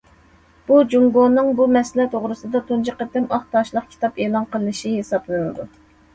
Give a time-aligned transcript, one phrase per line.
[0.69, 5.71] بۇ جۇڭگونىڭ بۇ مەسىلە توغرىسىدا تۇنجى قېتىم ئاق تاشلىق كىتاب ئېلان قىلىشى ھېسابلىنىدۇ.